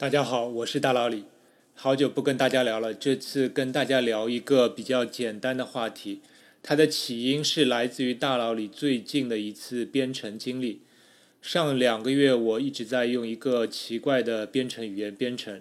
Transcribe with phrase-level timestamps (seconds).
[0.00, 1.24] 大家好，我是大老李，
[1.74, 2.94] 好久不跟大家聊了。
[2.94, 6.22] 这次跟大家聊一个比较简单的话题，
[6.62, 10.80] 它的起因是来自于大老李最近的一次编程经历。
[11.42, 15.60] 上两个月，我一直在用一个奇怪的编程语言编程，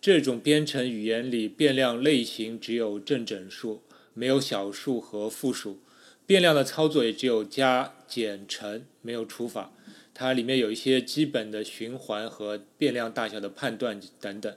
[0.00, 3.82] 这种编程语言里变量类型只有正整数，
[4.14, 5.80] 没有小数和复数，
[6.24, 9.72] 变量的操作也只有加、减、乘，没有除法。
[10.20, 14.54] 它里面有一些基本的循环和变量大小的判断等等。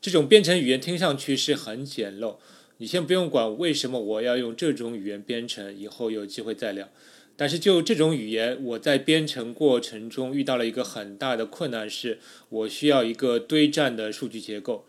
[0.00, 2.36] 这种编程语言听上去是很简陋，
[2.78, 6.88] 你先不用管为什么我要用这种语言编程，以后有机会再聊。
[7.34, 14.86] 但是就这种语言，我在编程过程中遇到了一个很大的困难，是我需要一个堆栈的数据结构。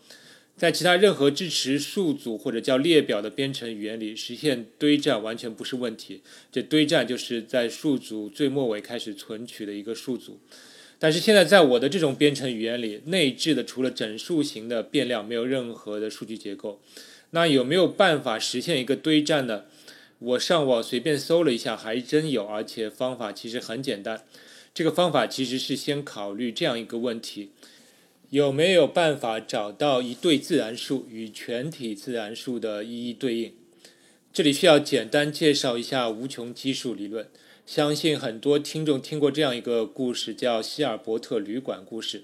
[0.58, 6.22] 在其他任何支持数组或者叫列表的编程语言里，实现堆栈完全不是问题。
[6.52, 10.40] 这堆栈就是在数组最末尾开始存取的一个数组。
[10.98, 16.80] 但是现在在我的这种编程语言里，内置的除了整数型的变量，没有任何的数据结构。
[17.32, 19.66] 那有没有办法实现一个堆栈呢？
[20.20, 24.24] 我上网随便搜了一下，还真有，而且方法其实很简单。
[24.74, 27.50] 这个方法其实是先考虑这样一个问题。
[28.32, 33.54] 有没有办法找到一对自然数与全体自然数的一一对应？
[34.34, 37.28] 这里需要简单介绍一下无穷基数理论。
[37.66, 42.24] 相信很多听众听过这样一个故事，叫希尔伯特旅馆故事。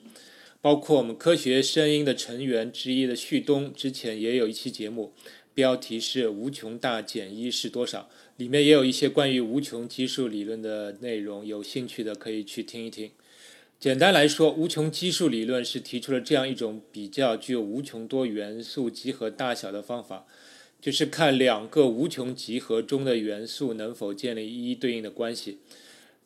[0.59, 5.13] 包括我们科学声音的成员之一的旭东，之前也有一期节目，
[5.53, 13.09] 标题是“无穷大减一是多少”，里面也有一些关于无穷基数理论的内容，有兴趣的可以去听一听。
[13.81, 20.27] 简单来说，无穷基数理论是提出了这样一种比较具有无穷多元素集合大小的方法，
[20.79, 25.57] 就是看两个无穷集合中的元素能否建立一一对应的关系。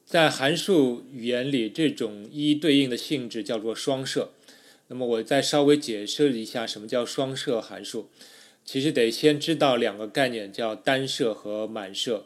[0.06, 4.32] 在函数语言里，这种一一对应的性质叫做双设。
[4.90, 8.10] 那么我再稍微解释一下什么叫双设函数。
[8.66, 12.26] 其实得先知道两个概念，叫单设和满设。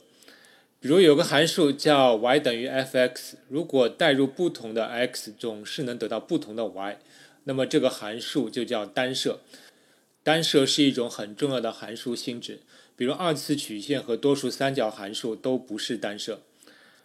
[0.82, 7.00] 比如有个函数叫 y 等于 f(x)，如果代入不同的 x，总是能得到不同的 y，
[7.44, 9.42] 那么这个函数就叫单设。
[10.24, 12.60] 单设是一种很重要的函数性质，
[12.96, 16.40] 比如二次曲线和多数三角函数都不是单设。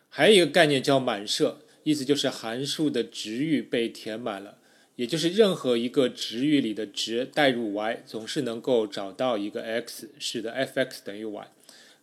[0.08, 4.58] 还有一个概念叫满设，意思就是函数的值域被填满了，
[4.94, 11.48] 也就是任何一个值域里的值代入 y，总是能够找到一个 x，使得 f(x) 等于 y。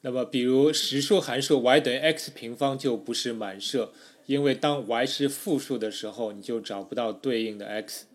[0.02, 3.94] 那么，比如实数函数 y 等于 x 平方就不是满设，
[4.26, 8.06] 因为当 y 是负数的时候，你就找不到对应的 x。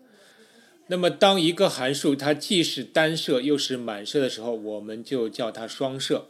[0.87, 6.27] 那么，当一个函数它既是单设又是满设的时候，我们就叫它双设。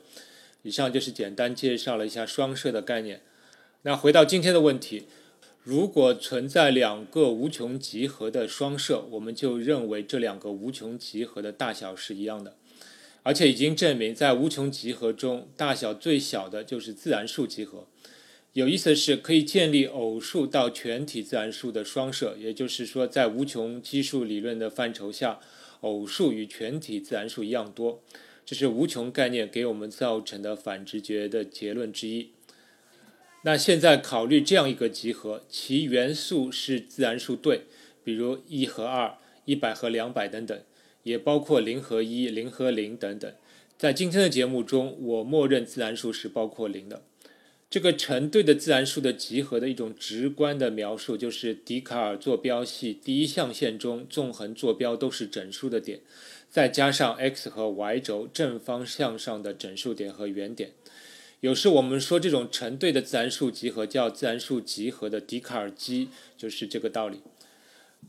[0.64, 3.22] 以上就是简单介绍了一下双设的概念。
[3.84, 5.06] 那回到今天的问题，
[5.64, 12.56] 如果存在两个无穷集合的双设，我们就认为这两个无穷集合的大小是一样的。
[13.28, 17.86] 而且已经证明，在无穷集合中，大小最小的就是自然数集合。
[18.54, 25.42] 有意思的是，可以建立偶数到全体自然数的双设，也就是说，在无穷基数理论的范畴下，
[25.82, 28.02] 偶数与全体自然数一样多。
[28.46, 32.30] 这是无穷概念给我们造成的反直觉的结论之一。
[33.42, 37.64] 那现在考虑这样一个集合，其元素是自然数对，
[38.06, 40.58] 比如一和二、一百和两百等等。
[41.08, 43.34] 也包括零和一、零和零等等。
[43.78, 47.04] 在今天的节目中，我默认自然数是包括零的。
[47.70, 56.00] 这个成对的自然数的集合的一种直观的描述，就是笛卡尔坐标系第一象限中纵横坐标都是整数的点，
[56.50, 60.72] 再加上 x 和 y 轴正方向上的整数点和原点。
[61.42, 66.08] 有时我们说这种成对的自然数集合叫自然数集合的笛卡尔积，
[66.38, 67.22] 就是这个道理。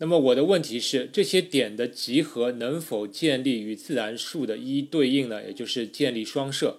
[0.01, 5.43] 那么我的问题是，这些点的集合能否建立与自然数的一一对应呢？
[5.43, 6.79] 也就是建立双设。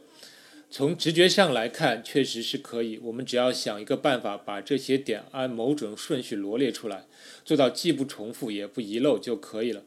[0.71, 2.99] 从直觉上来看，确实是可以。
[2.99, 7.07] 我们只要想一个办法，把这些点按某种顺序罗列出来，
[7.43, 9.83] 做到既不重复也不遗漏就可以了。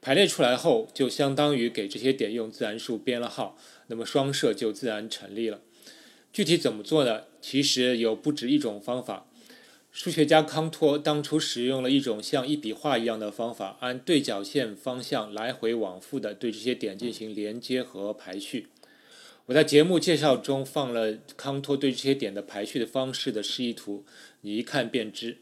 [0.00, 3.56] 排列出来后，就相当于给这些点用自然数编了号，
[3.88, 5.60] 那么双设就自然成立了。
[6.32, 7.24] 具体怎么做呢？
[7.40, 9.28] 其实有不止一种方法。
[9.92, 18.68] 数学家康托当初使用了一种像一笔画一样的方法，按对角线方向来回往复的对这些点进行连接和排序。
[19.46, 24.06] 我在节目介绍中放了康托对这些点的排序的方式的示意图，
[24.40, 25.36] 你一看便知。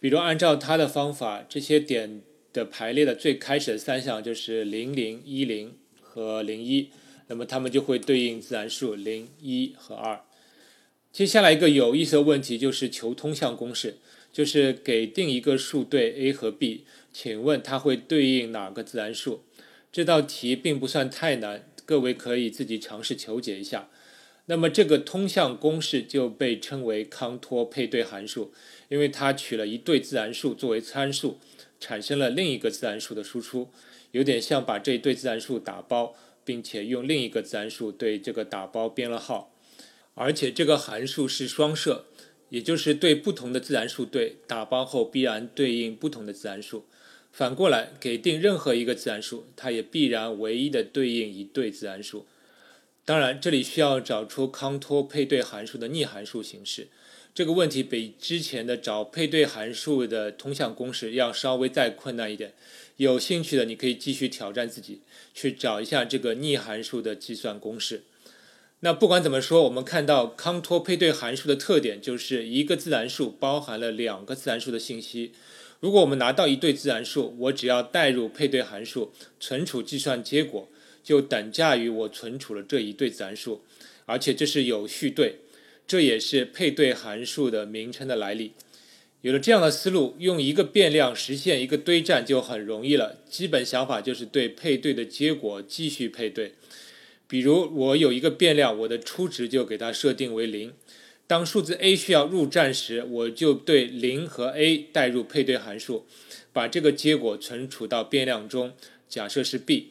[0.00, 2.22] 比如按照他的方法，这些点
[2.54, 6.88] 的排列的最开始的三项就是零零一零和零一，
[7.26, 10.22] 那么它们就会对应自然数零一和二。
[11.16, 13.96] 接下来一个有意思的问题就是求通项公式。
[14.30, 19.42] 就是给定一个数对 a 和 b，请问它会对应哪个自然数？
[19.90, 23.88] 这道题并不算太难，各位可以自己尝试求解一下。
[24.44, 28.52] 那么这个通项公式就被称为康托配对函数，
[28.90, 31.38] 因为它取了一对自然数作为参数，
[31.80, 33.70] 产生了另一个自然数的输出，
[34.10, 36.14] 有点像把这一对自然数打包，
[36.44, 39.55] 并且用另一个自然数对这个打包编了号。
[40.18, 42.06] 而且这个函数是双设，
[42.48, 46.86] 也就是对不同的自然数对打包后必然对应不同的自然数。
[47.30, 52.26] 反过来，给定任何一个自然数，它也必然唯一的对应一对自然数。
[53.04, 56.88] 当然，这里需要找出康托配对函数的逆函数形式。
[57.34, 62.54] 这个问题比之前的找配对函数的通项公式要稍微再困难一点。
[62.96, 65.02] 有兴趣的，你可以继续挑战自己，
[65.34, 68.04] 去找一下这个逆函数的计算公式。
[68.80, 75.32] 那不管怎么说，我们看到康托配对函数的特点就是一个自然数包含了两个自然数的信息。
[75.80, 80.68] 如果我们拿到一对自然数，我只要代入配对函数，存储计算结果。
[81.02, 83.62] 就等价于我存储了这一对自然数，
[84.06, 85.38] 而且这是有序对，
[85.86, 88.54] 这也是配对函数的名称的来历。
[89.20, 93.18] 有了这样的思路，用一个变量实现一个堆栈就很容易了。
[93.30, 96.54] 基本想法就是对配对的结果继续配对。
[97.28, 100.72] 比如我有一个变量，我的初值就给它设定为零。
[101.26, 106.06] 当数字 a 需要入站时，我就对零和 a 代入配对函数，
[106.52, 108.72] 把这个结果存储到变量中，
[109.08, 109.88] 假设是 b。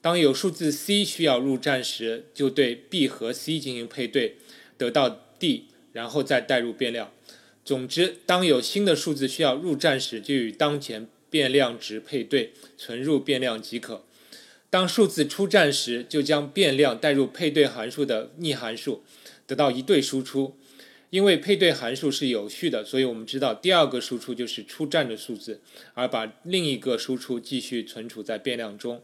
[0.00, 4.36] 当有数字 c 需要入站时，就对 b 和 c 进行配对，
[4.78, 7.12] 得到 d，然后再代入变量。
[7.64, 14.04] 总之，当有新的数字需要入站时，就与当前变量值配对，存入变量即可。
[14.70, 19.02] 当数字出站时，就将变量代入配对函数的逆函数，
[19.46, 20.56] 得到一对输出。
[21.10, 25.62] 因为配对函数是有序的，所以我们知道第二个输出就是出站的数字，
[25.94, 29.00] 而把另一个输出继续存储在变量中。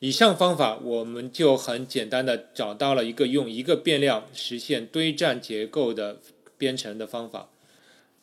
[0.00, 6.20] 以上方法，我们就很简单的找到了一个用一个变量实现堆栈结构的
[6.58, 7.48] 编程的方法。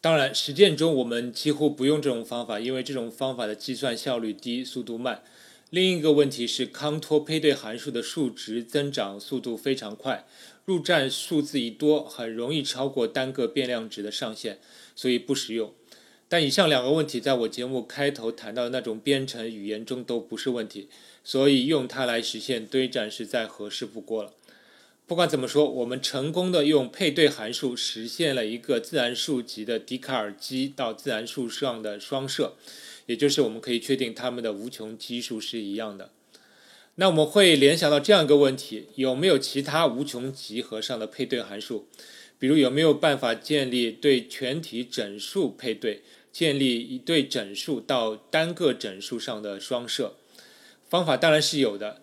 [0.02, 5.24] 当然，实践中我们几乎不用这种方法，因为这种方法的计算效率低、速度慢。
[5.72, 10.28] 另一个问题是，康托配对函数的数值增长速度非常快，
[10.66, 14.60] 入站数字一多，很容易超过单个变量值的上限，
[14.98, 15.74] 所以不实用。
[16.28, 20.90] 但以上两个问题，在我节目开头谈到的那种编程语言中都不是问题，
[21.24, 24.34] 所以用它来实现堆栈是再合适不过了。
[25.12, 32.56] 不管怎么说，我们成功的用配对函数实现了一个自然数集的笛卡尔积到自然数上的双设，
[33.08, 36.12] 也就是我们可以确定它们的无穷基数是一样的。
[36.96, 41.90] 那我们会联想到这样一个问题：有没有其他无穷集合上的配对函数？
[42.40, 46.04] 比如有没有办法建立对全体整数配对？
[46.32, 50.16] 建立一对整数到单个整数上的双设
[50.88, 52.01] 方法当然是有的，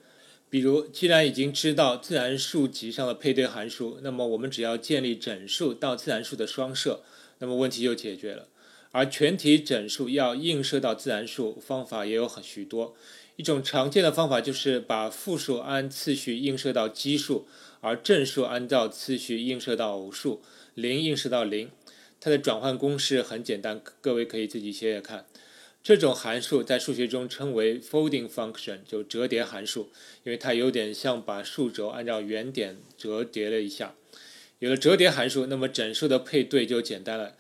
[0.51, 7.03] 比如既然已经知道自然数集上的配对函数，那么我们只要建立整数到自然数的双设，
[7.39, 8.49] 那么问题就解决了。
[8.91, 12.95] 而全体整数要映射到自然数，方法也有很许多。
[13.37, 17.47] 一种常见的方法就是把复数按次序映射到奇数，
[17.81, 20.41] 而正数按照次序映射到偶数，
[20.75, 21.71] 零映射到零。
[22.21, 25.27] 它的转换公式很简单，各位可以自己写写看。
[25.83, 29.89] 这种函数在数学中称为 folding function，就折叠函数，
[30.25, 33.95] 因为它有点像把数轴按照原点折叠了一下。
[34.59, 37.35] 有了折叠函数，那么整数的配对就简单了。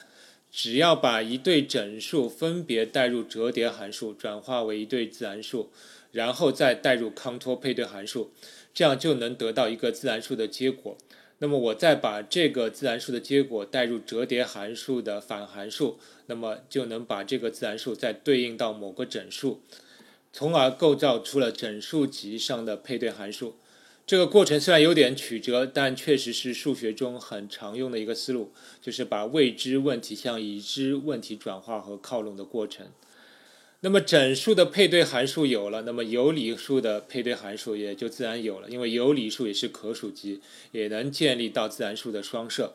[0.50, 5.70] 只要把一对整数分别代入折叠函数，转化为一对自然数，
[6.10, 8.32] 然后再代入康托配对函数，
[8.72, 10.96] 这样就能得到一个自然数的结果。
[11.40, 19.60] 那么我再把这个自然数的结果代入折叠函数的反函数，那么就能把这个自然数再对应到某个整数，
[20.32, 23.54] 从而构造出了整数集上的配对函数。
[24.04, 32.86] 这个过程虽然有点曲折，但确实是数学中很常用的一个思路，就是把未知问题向已知问题转化和靠拢的过程。
[33.80, 40.40] 那么整数的配对函数有了，那么有理数的配对函数也就自然有了，因为有理数也是可数集，
[40.72, 42.74] 也能建立到自然数的双设。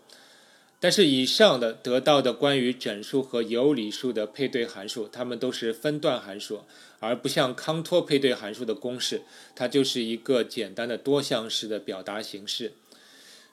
[0.80, 6.62] 但是以上的得到的关于整数和有理数的配对函数，它们都是分段函数，
[7.00, 9.24] 而不像康托配对函数的公式，
[9.56, 12.74] 它就是一个简单的多项式的表达形式。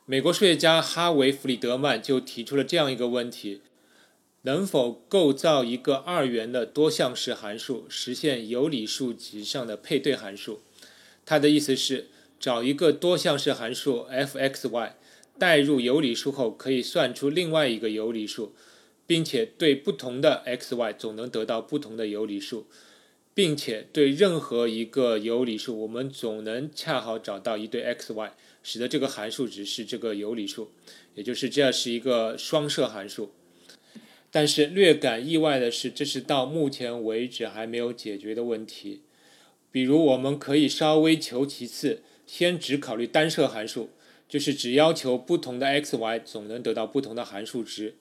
[0.07, 3.61] 美国数学家哈维·弗里德曼就提出了这样一个问题。
[4.43, 10.61] 能否构造一个二元的多项式函数，实现有理数集上的配对函数？
[11.27, 14.97] 他的意思是，找一个多项式函数 f(x, y)，
[15.39, 18.55] 代入有理数后，可以算出另外一个有理数，
[19.07, 22.67] 并且对不同的 x、y 总能得到不同的有理数，
[23.35, 30.71] 并且对任何一个有理数，我们总能恰好找到一对 x、y，使得这个函数值是这个有理数，
[31.15, 33.33] 也就是这是一个双摄函数。
[34.31, 39.03] 但是略感意外的是，这是到目前为止还没有解决的问题。
[39.73, 43.91] 比如，我们可以稍微求其次，先只考虑单摄函数，
[44.29, 47.97] 就是只要求不同的 x、y 总能得到不同的函数值。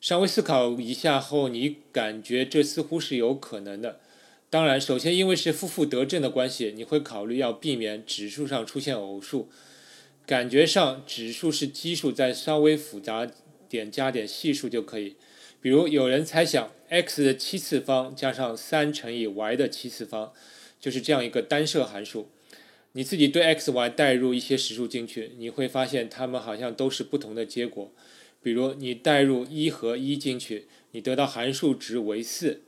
[0.00, 4.00] 稍微思考一下后，你感觉这似乎是有可能的。
[4.50, 9.48] 当然，首先因为是负负得正的关系，你会考虑要避免指数上出现偶数。
[10.26, 13.30] 感觉上，指数是奇数，再稍微复杂
[13.68, 15.16] 点加点系数就可以。
[15.62, 20.32] 比如有人猜想，x 的七次方加上三乘以 y 的七次方，
[20.80, 22.28] 就是这样一个单摄函数。
[22.94, 27.92] 你自己对 x、y 代入一些实数进去，你会发现它们好像都是不同的结果。
[28.42, 32.62] 比如你代入一和一进去，你得到函数值为四，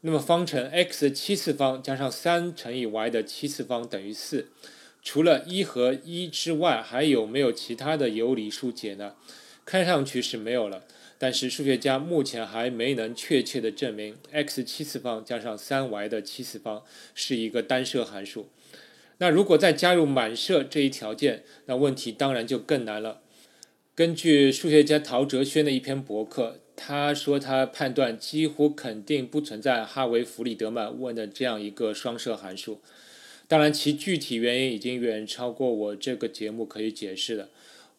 [0.00, 4.48] 那么方程 x 的七次方加上三乘以 y 的七次方等于四。
[5.04, 9.14] 除了一和一之外，还有没有其他的有理数解呢？
[9.64, 10.82] 看上去是没有了。
[11.22, 16.82] 但是数学家目前还没能确切的证明 x 七次方加上三 y 的七次方
[17.14, 18.48] 是一个单摄函数。
[19.18, 23.20] 那如果再加入满射这一条件，那问题当然就更难了。
[23.94, 32.80] 根据数学家陶哲轩的一篇博客，他说他判断几乎肯定不存在哈维·弗里德曼问的这样一个双摄函数。
[33.46, 37.50] 当然，其具体原因已经远超过我这个节目可以解释的。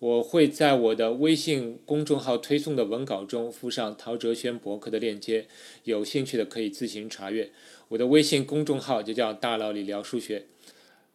[0.01, 5.46] 我会在我的微信公众号推送的文稿中附上陶哲轩博客的链接，
[5.84, 7.51] 有兴趣的可以自行查阅。
[7.89, 10.46] 我的微信公众号就叫“大佬里聊数学”。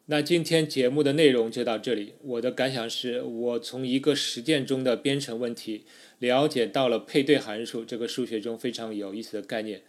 [0.06, 2.12] 那今天节目的内容就到这里。
[2.22, 5.82] 我的感想是我从一个实践中的编程问题，
[6.20, 9.82] 了解到了配对函数这个数学中非常有意思的概念，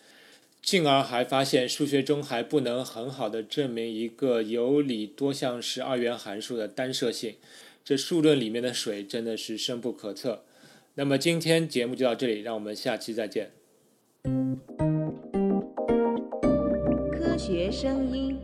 [0.63, 7.35] 进而还发现数学中还不能很好的证明一个有理多项式二元函数的单摄性。
[7.87, 10.43] 这数论里面的水真的是深不可测。
[10.95, 13.51] 那么今天节目就到这里，让我们下期再见。
[17.13, 18.37] 科学声音。